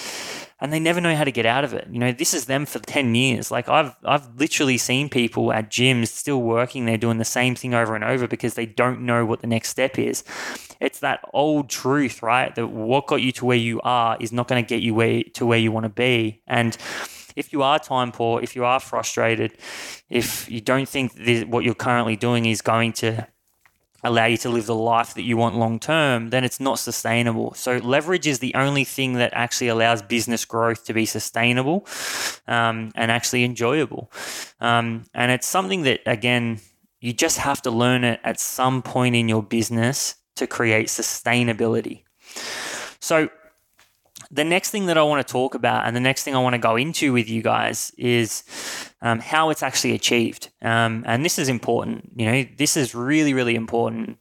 [0.61, 1.87] and they never know how to get out of it.
[1.89, 3.51] You know, this is them for 10 years.
[3.51, 7.73] Like I've I've literally seen people at gyms still working they're doing the same thing
[7.73, 10.23] over and over because they don't know what the next step is.
[10.79, 12.53] It's that old truth, right?
[12.55, 15.23] That what got you to where you are is not going to get you where
[15.33, 16.41] to where you want to be.
[16.47, 16.75] And
[17.35, 19.53] if you are time poor, if you are frustrated,
[20.09, 21.13] if you don't think
[21.47, 23.27] what you're currently doing is going to
[24.03, 27.53] allow you to live the life that you want long term, then it's not sustainable.
[27.53, 31.85] So, leverage is the only thing that actually allows business growth to be sustainable
[32.47, 34.11] um, and actually enjoyable.
[34.59, 36.59] Um, and it's something that, again,
[37.01, 42.03] you just have to learn it at some point in your business to create sustainability.
[42.99, 43.29] So,
[44.31, 46.53] the next thing that I want to talk about and the next thing I want
[46.53, 48.43] to go into with you guys is
[49.01, 50.49] um, how it's actually achieved.
[50.61, 52.11] Um, and this is important.
[52.15, 54.17] You know, this is really, really important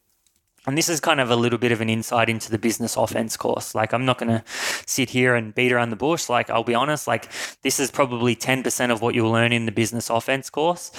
[0.69, 3.35] and this is kind of a little bit of an insight into the business offense
[3.37, 3.73] course.
[3.73, 4.43] Like, I'm not going to
[4.85, 6.29] sit here and beat around the bush.
[6.29, 7.27] Like, I'll be honest, like,
[7.63, 10.91] this is probably 10% of what you'll learn in the business offense course,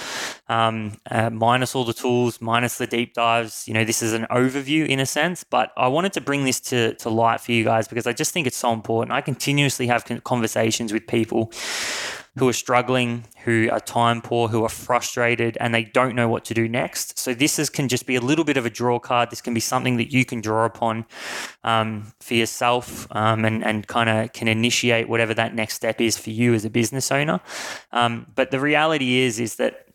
[0.49, 3.65] um, uh, minus all the tools, minus the deep dives.
[3.65, 6.59] You know, this is an overview in a sense, but I wanted to bring this
[6.71, 9.13] to, to light for you guys because I just think it's so important.
[9.13, 11.51] I continuously have conversations with people
[12.37, 16.45] who are struggling, who are time poor, who are frustrated, and they don't know what
[16.45, 17.19] to do next.
[17.19, 19.31] So this is, can just be a little bit of a draw card.
[19.31, 21.05] This can be something that you can draw upon
[21.65, 26.17] um, for yourself um, and, and kind of can initiate whatever that next step is
[26.17, 27.41] for you as a business owner.
[27.91, 29.87] Um, but the reality is, is that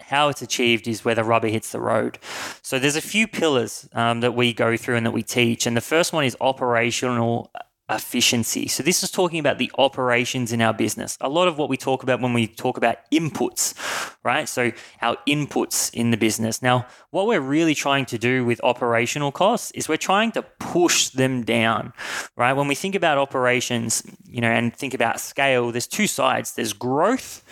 [0.00, 2.18] how it's achieved is where the rubber hits the road.
[2.62, 5.76] So there's a few pillars um, that we go through and that we teach, and
[5.76, 7.50] the first one is operational
[7.90, 8.68] efficiency.
[8.68, 11.16] So, this is talking about the operations in our business.
[11.20, 13.74] A lot of what we talk about when we talk about inputs,
[14.22, 14.48] right?
[14.48, 16.60] So, our inputs in the business.
[16.60, 21.08] Now, what we're really trying to do with operational costs is we're trying to push
[21.08, 21.94] them down,
[22.36, 22.52] right?
[22.52, 26.74] When we think about operations, you know, and think about scale, there's two sides there's
[26.74, 27.42] growth,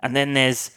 [0.00, 0.70] and then there's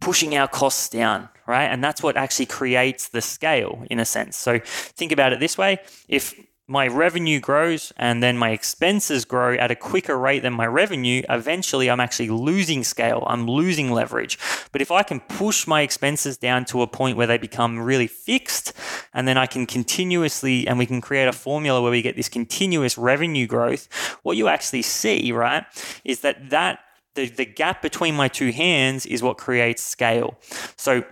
[0.00, 1.66] pushing our costs down, right?
[1.66, 4.36] And that's what actually creates the scale in a sense.
[4.36, 6.34] So, think about it this way if
[6.66, 11.22] my revenue grows and then my expenses grow at a quicker rate than my revenue,
[11.28, 13.24] eventually I'm actually losing scale.
[13.26, 14.38] I'm losing leverage.
[14.72, 18.06] But if I can push my expenses down to a point where they become really
[18.06, 18.72] fixed,
[19.12, 22.30] and then I can continuously, and we can create a formula where we get this
[22.30, 23.88] continuous revenue growth,
[24.22, 25.64] what you actually see, right,
[26.02, 26.80] is that that
[27.14, 30.36] the, the gap between my two hands is what creates scale.
[30.76, 31.04] So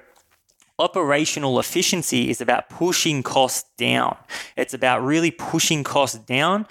[0.78, 4.16] operational efficiency is about pushing costs down.
[4.56, 6.66] It's about really pushing costs down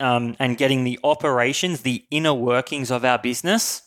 [0.00, 3.82] um, and getting the operations, the inner workings of our business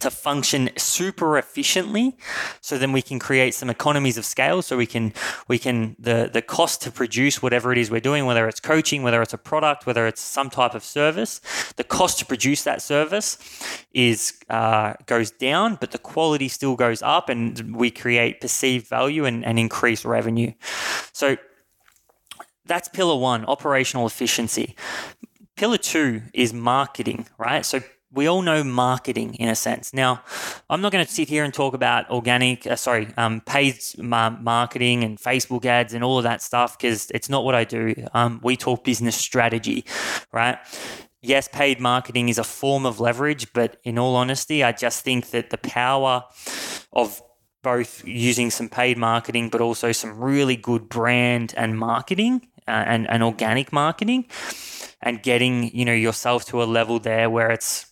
[0.00, 2.16] to function super efficiently
[2.60, 5.12] so then we can create some economies of scale so we can
[5.48, 9.02] we can the the cost to produce whatever it is we're doing whether it's coaching
[9.02, 11.40] whether it's a product whether it's some type of service
[11.76, 13.38] the cost to produce that service
[13.92, 19.24] is uh, goes down but the quality still goes up and we create perceived value
[19.24, 20.52] and, and increase revenue.
[21.12, 21.36] So
[22.66, 24.76] that's pillar one operational efficiency.
[25.56, 27.64] Pillar two is marketing right?
[27.64, 27.80] So
[28.12, 29.94] we all know marketing in a sense.
[29.94, 30.22] Now,
[30.68, 35.04] I'm not going to sit here and talk about organic, uh, sorry, um, paid marketing
[35.04, 37.94] and Facebook ads and all of that stuff because it's not what I do.
[38.12, 39.84] Um, we talk business strategy,
[40.32, 40.58] right?
[41.22, 45.30] yes, paid marketing is a form of leverage, but in all honesty, I just think
[45.30, 46.24] that the power
[46.92, 47.22] of
[47.62, 53.08] both using some paid marketing, but also some really good brand and marketing uh, and,
[53.10, 54.26] and organic marketing
[55.02, 57.86] and getting, you know, yourself to a level there where it's,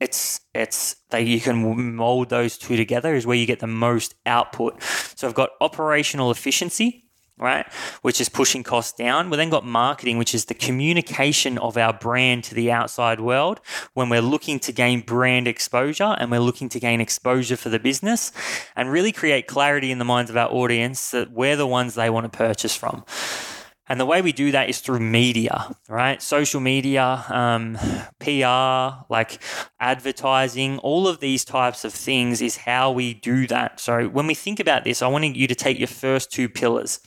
[0.00, 4.14] it's it's that you can mold those two together is where you get the most
[4.26, 4.82] output.
[4.82, 7.06] So I've got operational efficiency,
[7.38, 7.66] right?
[8.02, 9.30] Which is pushing costs down.
[9.30, 13.60] We then got marketing, which is the communication of our brand to the outside world
[13.94, 17.78] when we're looking to gain brand exposure and we're looking to gain exposure for the
[17.78, 18.32] business
[18.74, 22.10] and really create clarity in the minds of our audience that we're the ones they
[22.10, 23.04] want to purchase from.
[23.88, 26.20] And the way we do that is through media, right?
[26.20, 27.78] Social media, um,
[28.18, 29.40] PR, like
[29.78, 33.78] advertising, all of these types of things is how we do that.
[33.78, 37.00] So when we think about this, I want you to take your first two pillars,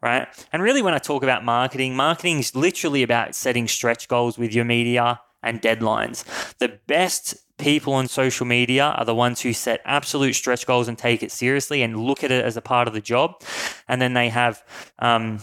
[0.00, 0.28] right?
[0.52, 4.54] And really, when I talk about marketing, marketing is literally about setting stretch goals with
[4.54, 6.24] your media and deadlines.
[6.58, 10.98] The best people on social media are the ones who set absolute stretch goals and
[10.98, 13.40] take it seriously and look at it as a part of the job.
[13.88, 14.62] And then they have
[14.98, 15.40] um,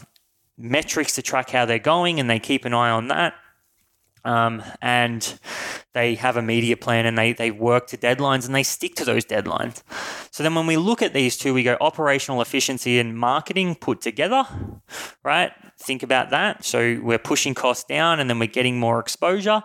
[0.60, 3.34] metrics to track how they're going and they keep an eye on that.
[4.26, 5.40] Um, and
[5.94, 9.06] they have a media plan and they, they work to deadlines and they stick to
[9.06, 9.82] those deadlines.
[10.32, 14.02] So then when we look at these two, we go operational efficiency and marketing put
[14.02, 14.44] together,
[15.24, 15.52] right?
[15.78, 16.66] Think about that.
[16.66, 19.64] So we're pushing costs down and then we're getting more exposure.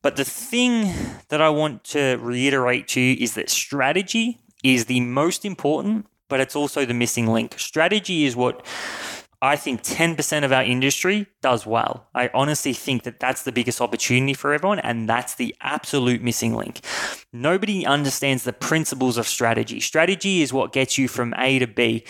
[0.00, 0.92] But the thing
[1.28, 6.40] that I want to reiterate to you is that strategy is the most important, but
[6.40, 7.58] it's also the missing link.
[7.58, 8.64] Strategy is what
[9.46, 12.08] I think 10% of our industry does well.
[12.14, 16.54] I honestly think that that's the biggest opportunity for everyone, and that's the absolute missing
[16.54, 16.80] link.
[17.32, 19.80] Nobody understands the principles of strategy.
[19.80, 22.04] Strategy is what gets you from A to B.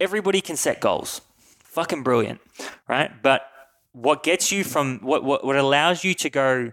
[0.00, 1.20] Everybody can set goals.
[1.62, 2.40] Fucking brilliant,
[2.88, 3.10] right?
[3.22, 3.48] But
[3.92, 6.72] what gets you from what, what, what allows you to go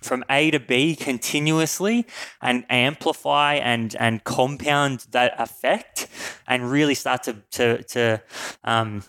[0.00, 2.06] from A to B continuously
[2.40, 6.08] and amplify and and compound that effect
[6.46, 8.22] and really start to to to
[8.64, 9.02] um,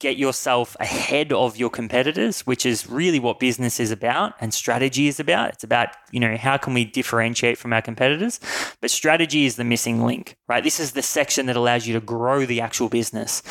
[0.00, 5.08] get yourself ahead of your competitors, which is really what business is about and strategy
[5.08, 5.54] is about.
[5.54, 8.38] It's about, you know, how can we differentiate from our competitors?
[8.80, 10.62] But strategy is the missing link, right?
[10.62, 13.42] This is the section that allows you to grow the actual business,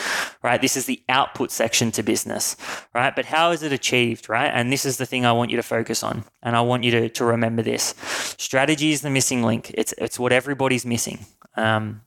[0.42, 0.62] right?
[0.62, 2.56] This is the output section to business,
[2.94, 3.14] right?
[3.14, 4.50] But how is it achieved, right?
[4.50, 6.24] And this is the thing I want you to focus on.
[6.42, 7.94] And I want you to, to remember this.
[8.38, 9.72] Strategy is the missing link.
[9.74, 11.26] It's, it's what everybody's missing.
[11.58, 12.04] Um,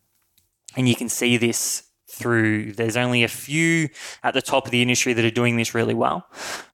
[0.77, 1.90] and you can see this
[2.21, 2.73] through.
[2.73, 3.89] There's only a few
[4.23, 6.27] at the top of the industry that are doing this really well,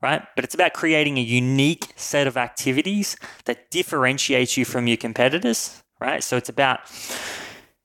[0.02, 0.22] right?
[0.34, 5.82] But it's about creating a unique set of activities that differentiates you from your competitors,
[6.00, 6.22] right?
[6.22, 6.80] So it's about,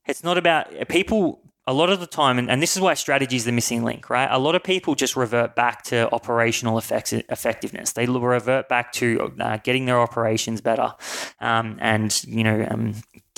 [0.05, 1.39] it's not about people.
[1.67, 4.09] A lot of the time, and, and this is why strategy is the missing link,
[4.09, 4.27] right?
[4.31, 7.93] A lot of people just revert back to operational effects, effectiveness.
[7.93, 10.95] They revert back to uh, getting their operations better,
[11.39, 12.95] um, and you know, um,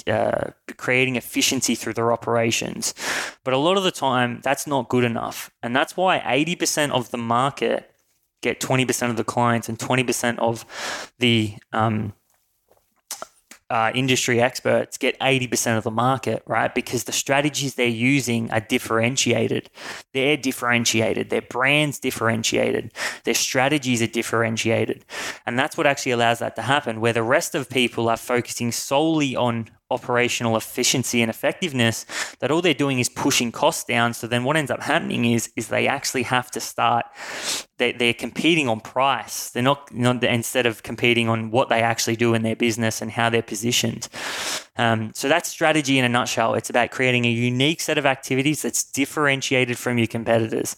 [0.08, 2.94] uh, creating efficiency through their operations.
[3.44, 5.52] But a lot of the time, that's not good enough.
[5.62, 7.90] And that's why 80% of the market
[8.42, 10.66] get 20% of the clients and 20% of
[11.20, 12.14] the um,
[13.74, 16.76] uh, industry experts get 80% of the market, right?
[16.76, 19.70] Because the strategies they're using are differentiated.
[20.14, 21.32] They're differentiated.
[21.32, 22.92] Their brand's differentiated.
[23.24, 25.06] Their strategies are differentiated.
[25.48, 28.72] And that's what actually allows that to happen, where the rest of people are focusing
[28.72, 32.06] solely on operational efficiency and effectiveness
[32.40, 34.14] that all they're doing is pushing costs down.
[34.14, 37.06] So then what ends up happening is is they actually have to start
[37.78, 42.16] they, they're competing on price they're not, not instead of competing on what they actually
[42.16, 44.08] do in their business and how they're positioned
[44.78, 48.62] um, so that's strategy in a nutshell it's about creating a unique set of activities
[48.62, 50.76] that's differentiated from your competitors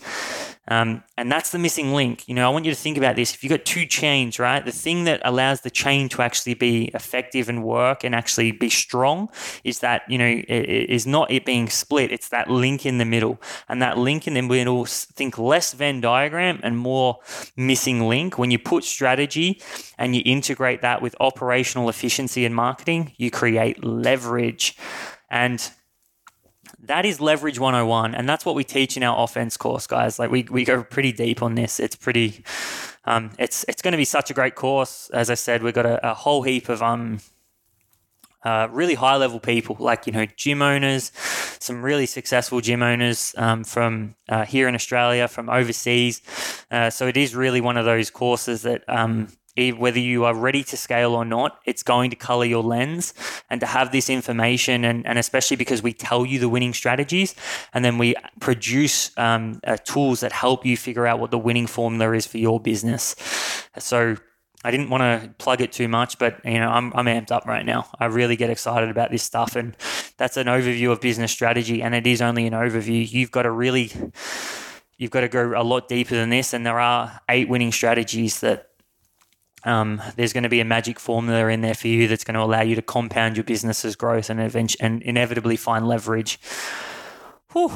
[0.67, 2.27] um, and that's the missing link.
[2.27, 3.33] You know, I want you to think about this.
[3.33, 6.85] If you've got two chains, right, the thing that allows the chain to actually be
[6.93, 9.29] effective and work and actually be strong
[9.63, 12.11] is that, you know, it, it is not it being split.
[12.11, 13.39] It's that link in the middle.
[13.69, 17.19] And that link in the middle, think less Venn diagram and more
[17.57, 18.37] missing link.
[18.37, 19.61] When you put strategy
[19.97, 24.77] and you integrate that with operational efficiency and marketing, you create leverage.
[25.29, 25.59] And
[26.79, 30.29] that is leverage 101 and that's what we teach in our offense course guys like
[30.29, 32.43] we, we go pretty deep on this it's pretty
[33.05, 35.85] um, it's it's going to be such a great course as i said we've got
[35.85, 37.19] a, a whole heap of um
[38.45, 41.11] uh, really high level people like you know gym owners
[41.59, 46.21] some really successful gym owners um, from uh, here in australia from overseas
[46.71, 49.27] uh, so it is really one of those courses that um,
[49.57, 53.13] whether you are ready to scale or not, it's going to color your lens.
[53.49, 57.35] And to have this information, and, and especially because we tell you the winning strategies,
[57.73, 61.67] and then we produce um, uh, tools that help you figure out what the winning
[61.67, 63.15] formula is for your business.
[63.77, 64.17] So,
[64.65, 67.45] I didn't want to plug it too much, but you know, I'm, I'm amped up
[67.45, 67.87] right now.
[67.99, 69.77] I really get excited about this stuff, and
[70.17, 73.07] that's an overview of business strategy, and it is only an overview.
[73.07, 73.91] You've got to really,
[74.97, 78.39] you've got to go a lot deeper than this, and there are eight winning strategies
[78.39, 78.71] that
[79.65, 82.41] um, there's going to be a magic formula in there for you that's going to
[82.41, 86.39] allow you to compound your business's growth and, event- and inevitably find leverage.
[87.53, 87.71] Whew.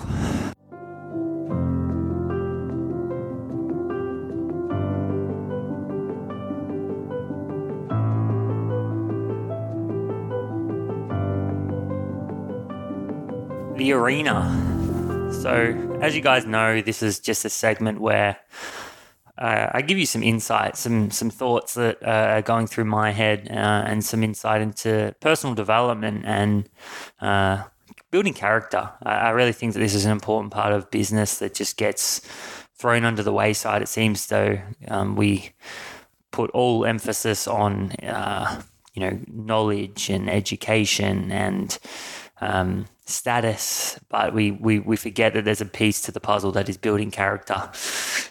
[13.80, 15.32] The arena.
[15.42, 18.36] So, as you guys know, this is just a segment where
[19.38, 23.48] uh, I give you some insight, some some thoughts that are going through my head,
[23.50, 26.70] uh, and some insight into personal development and
[27.22, 27.64] uh,
[28.12, 28.90] building character.
[29.02, 32.20] I, I, really think that this is an important part of business that just gets
[32.76, 33.82] thrown under the wayside.
[33.82, 34.60] It seems though
[34.90, 35.52] um, we
[36.32, 38.62] put all emphasis on uh,
[38.94, 41.80] you know knowledge and education and
[42.42, 46.70] um, status, but we, we, we forget that there's a piece to the puzzle that
[46.70, 47.70] is building character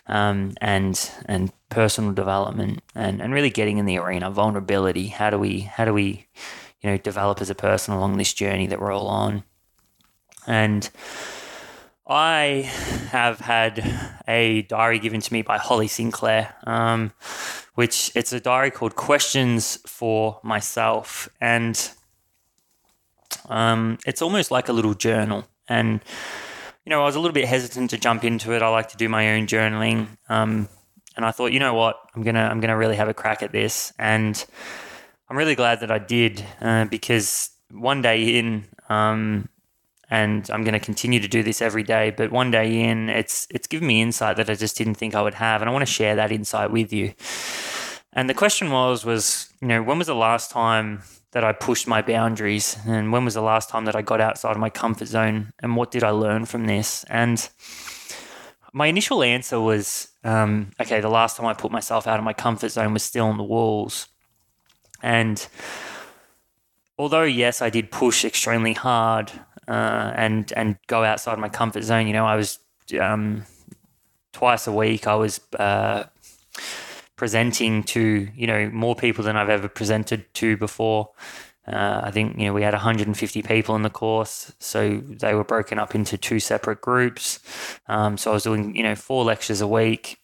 [0.07, 5.09] um, and and personal development and, and really getting in the arena, vulnerability.
[5.09, 6.27] How do we how do we
[6.81, 9.45] you know develop as a person along this journey that we're all on?
[10.47, 10.89] And
[12.07, 12.71] I
[13.11, 13.85] have had
[14.27, 17.13] a diary given to me by Holly Sinclair, um,
[17.75, 21.91] which it's a diary called Questions for Myself, and
[23.49, 25.47] um, it's almost like a little journal.
[25.69, 26.01] And,
[26.85, 28.63] you know, I was a little bit hesitant to jump into it.
[28.63, 30.09] I like to do my own journaling.
[30.29, 30.69] Um,
[31.19, 33.51] and I thought, you know what, I'm gonna I'm gonna really have a crack at
[33.51, 34.43] this, and
[35.29, 39.49] I'm really glad that I did uh, because one day in, um,
[40.09, 42.15] and I'm going to continue to do this every day.
[42.17, 45.21] But one day in, it's it's given me insight that I just didn't think I
[45.21, 47.13] would have, and I want to share that insight with you.
[48.13, 51.87] And the question was was you know when was the last time that I pushed
[51.87, 55.09] my boundaries and when was the last time that I got outside of my comfort
[55.09, 57.05] zone and what did I learn from this?
[57.11, 57.49] And
[58.73, 62.33] my initial answer was um, okay, the last time I put myself out of my
[62.33, 64.09] comfort zone was still on the walls.
[65.03, 65.47] And
[66.99, 69.31] although, yes, I did push extremely hard
[69.67, 72.59] uh, and, and go outside of my comfort zone, you know, I was
[73.01, 73.45] um,
[74.33, 75.41] twice a week, I was.
[75.59, 76.05] Uh,
[77.19, 81.11] presenting to you know more people than I've ever presented to before.
[81.67, 85.45] Uh, I think you know we had 150 people in the course, so they were
[85.45, 87.41] broken up into two separate groups.
[87.89, 90.19] Um, so I was doing you know four lectures a week.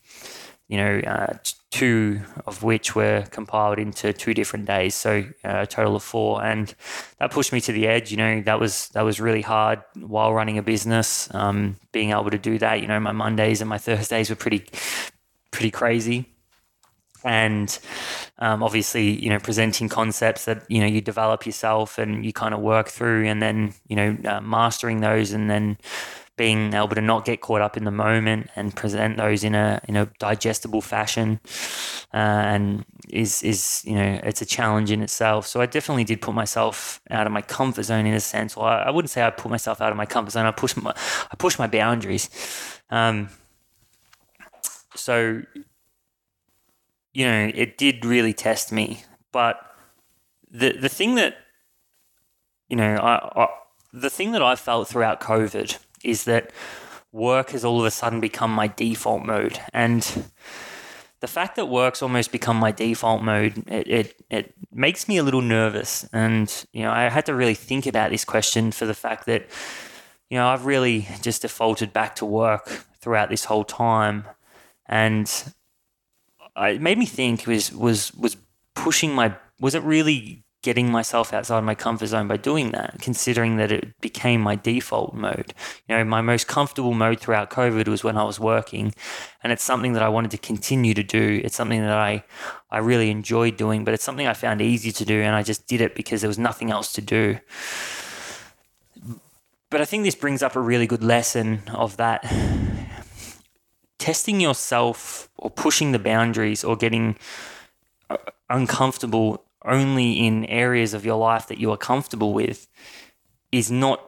[0.68, 1.34] You know, uh,
[1.70, 6.42] two of which were compiled into two different days, so uh, a total of four,
[6.42, 6.74] and
[7.18, 8.10] that pushed me to the edge.
[8.10, 11.28] You know, that was that was really hard while running a business.
[11.34, 14.64] Um, being able to do that, you know, my Mondays and my Thursdays were pretty
[15.50, 16.33] pretty crazy
[17.24, 17.78] and
[18.38, 22.54] um, obviously you know presenting concepts that you know you develop yourself and you kind
[22.54, 25.76] of work through and then you know uh, mastering those and then
[26.36, 29.80] being able to not get caught up in the moment and present those in a
[29.86, 31.40] in a digestible fashion
[32.12, 35.46] uh, and is is you know it's a challenge in itself.
[35.46, 38.56] So I definitely did put myself out of my comfort zone in a sense.
[38.56, 40.46] Well I, I wouldn't say I put myself out of my comfort zone.
[40.46, 40.92] I pushed my
[41.30, 42.28] I pushed my boundaries.
[42.90, 43.28] Um,
[44.96, 45.42] so
[47.14, 49.04] you know, it did really test me.
[49.32, 49.58] But
[50.50, 51.36] the the thing that
[52.68, 53.48] you know, I, I
[53.92, 56.50] the thing that I felt throughout COVID is that
[57.12, 60.26] work has all of a sudden become my default mode, and
[61.24, 65.22] the fact that work's almost become my default mode, it, it, it makes me a
[65.22, 66.06] little nervous.
[66.12, 69.48] And, you know, I had to really think about this question for the fact that,
[70.28, 72.66] you know, I've really just defaulted back to work
[73.00, 74.26] throughout this whole time.
[74.84, 75.32] And
[76.56, 78.36] it made me think was was was
[78.74, 83.58] pushing my was it really getting myself outside my comfort zone by doing that, considering
[83.58, 85.52] that it became my default mode.
[85.86, 88.94] You know, my most comfortable mode throughout COVID was when I was working,
[89.42, 91.42] and it's something that I wanted to continue to do.
[91.44, 92.24] It's something that I,
[92.70, 95.66] I really enjoyed doing, but it's something I found easy to do, and I just
[95.66, 97.38] did it because there was nothing else to do.
[99.68, 102.24] But I think this brings up a really good lesson of that
[104.04, 107.16] testing yourself or pushing the boundaries or getting
[108.10, 108.18] uh,
[108.50, 112.68] uncomfortable only in areas of your life that you are comfortable with
[113.50, 113.98] is not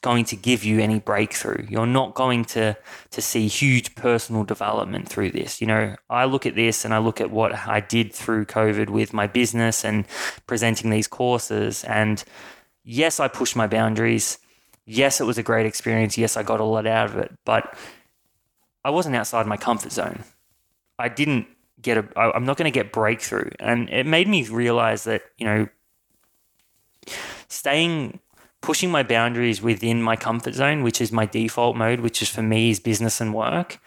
[0.00, 1.66] going to give you any breakthrough.
[1.68, 2.74] You're not going to
[3.10, 5.60] to see huge personal development through this.
[5.60, 8.88] You know, I look at this and I look at what I did through COVID
[8.88, 10.06] with my business and
[10.46, 12.24] presenting these courses and
[12.82, 14.38] yes, I pushed my boundaries.
[14.86, 16.16] Yes, it was a great experience.
[16.16, 17.76] Yes, I got a lot out of it, but
[18.88, 20.24] I wasn't outside my comfort zone.
[20.98, 21.46] I didn't
[21.82, 23.50] get a I'm not going to get breakthrough.
[23.60, 25.68] And it made me realize that, you know,
[27.48, 28.20] staying
[28.62, 32.40] pushing my boundaries within my comfort zone, which is my default mode, which is for
[32.40, 33.78] me is business and work,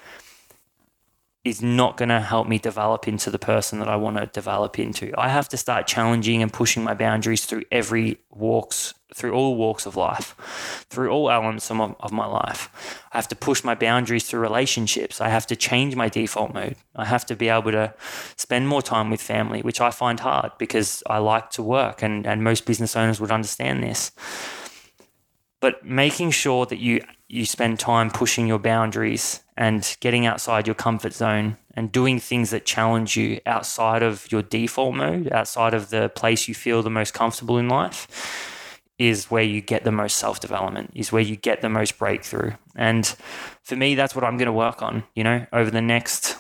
[1.44, 4.78] is not going to help me develop into the person that I want to develop
[4.78, 5.12] into.
[5.18, 9.86] I have to start challenging and pushing my boundaries through every walks, through all walks
[9.86, 13.04] of life, through all elements of, my life.
[13.12, 15.20] I have to push my boundaries through relationships.
[15.20, 16.76] I have to change my default mode.
[16.96, 17.94] I have to be able to
[18.36, 22.26] spend more time with family, which I find hard because I like to work and,
[22.26, 24.12] and most business owners would understand this
[25.62, 30.76] but making sure that you you spend time pushing your boundaries and getting outside your
[30.76, 35.92] comfort zone and doing things that challenge you outside of your default mode, outside of
[35.92, 38.51] the place you feel the most comfortable in life,
[39.02, 42.52] is where you get the most self development, is where you get the most breakthrough.
[42.76, 43.06] And
[43.64, 46.38] for me, that's what I'm going to work on, you know, over the next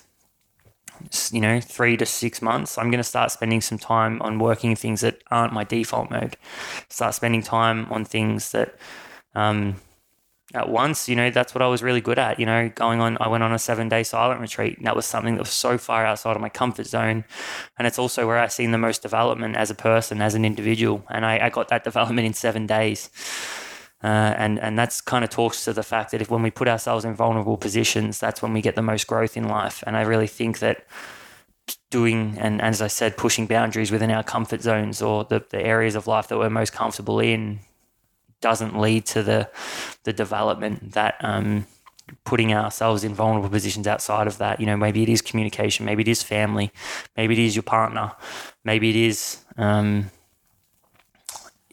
[1.31, 4.75] you know, three to six months, I'm going to start spending some time on working
[4.75, 6.37] things that aren't my default mode.
[6.89, 8.75] Start spending time on things that
[9.33, 9.77] um,
[10.53, 12.39] at once, you know, that's what I was really good at.
[12.39, 14.77] You know, going on, I went on a seven day silent retreat.
[14.77, 17.23] And that was something that was so far outside of my comfort zone.
[17.77, 21.05] And it's also where I've seen the most development as a person, as an individual.
[21.09, 23.09] And I, I got that development in seven days.
[24.03, 26.67] Uh, and and that's kind of talks to the fact that if when we put
[26.67, 29.83] ourselves in vulnerable positions, that's when we get the most growth in life.
[29.85, 30.87] And I really think that
[31.91, 35.95] doing and as I said, pushing boundaries within our comfort zones or the, the areas
[35.95, 37.59] of life that we're most comfortable in
[38.41, 39.49] doesn't lead to the
[40.03, 41.65] the development that um,
[42.23, 44.59] putting ourselves in vulnerable positions outside of that.
[44.59, 46.71] You know, maybe it is communication, maybe it is family,
[47.15, 48.13] maybe it is your partner,
[48.63, 50.11] maybe it is um,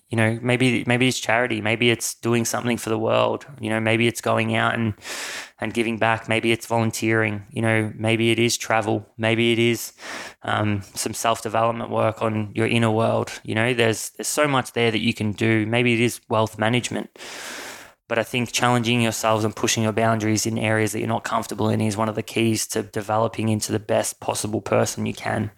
[0.08, 3.80] you know maybe maybe it's charity maybe it's doing something for the world you know
[3.80, 4.94] maybe it's going out and
[5.60, 9.92] and giving back maybe it's volunteering you know maybe it is travel maybe it is
[10.42, 14.90] um, some self-development work on your inner world you know there's there's so much there
[14.90, 17.10] that you can do maybe it is wealth management
[18.08, 21.68] but I think challenging yourselves and pushing your boundaries in areas that you're not comfortable
[21.68, 25.50] in is one of the keys to developing into the best possible person you can.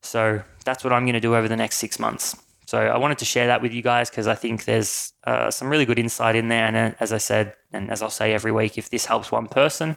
[0.00, 2.34] So that's what I'm going to do over the next six months.
[2.70, 5.66] So I wanted to share that with you guys because I think there's uh, some
[5.66, 6.66] really good insight in there.
[6.66, 9.48] And uh, as I said, and as I'll say every week, if this helps one
[9.48, 9.96] person,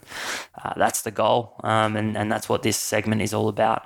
[0.58, 1.54] uh, that's the goal.
[1.64, 3.84] Um, and, and that's what this segment is all about.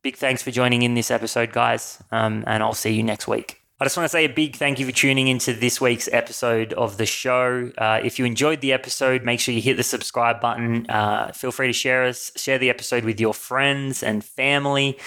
[0.00, 2.02] Big thanks for joining in this episode, guys.
[2.10, 3.60] Um, and I'll see you next week.
[3.78, 6.72] I just want to say a big thank you for tuning into this week's episode
[6.72, 7.70] of the show.
[7.76, 10.86] Uh, if you enjoyed the episode, make sure you hit the subscribe button.
[10.88, 14.98] Uh, feel free to share us, share the episode with your friends and family,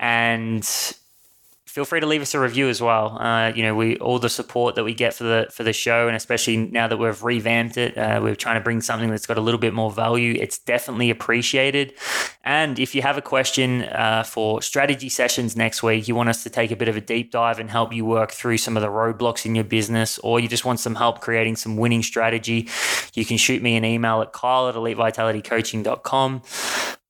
[0.00, 0.68] and
[1.74, 3.18] feel free to leave us a review as well.
[3.18, 6.06] Uh, you know, we all the support that we get for the for the show,
[6.06, 9.38] and especially now that we've revamped it, uh, we're trying to bring something that's got
[9.38, 10.36] a little bit more value.
[10.38, 11.92] It's definitely appreciated.
[12.44, 16.44] And if you have a question uh, for strategy sessions next week, you want us
[16.44, 18.80] to take a bit of a deep dive and help you work through some of
[18.80, 22.68] the roadblocks in your business, or you just want some help creating some winning strategy,
[23.14, 26.42] you can shoot me an email at kyle at elitevitalitycoaching.com.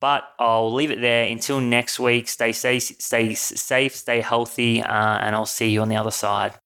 [0.05, 2.29] But I'll leave it there until next week.
[2.29, 6.61] Stay safe, stay safe, stay healthy, uh, and I'll see you on the other side.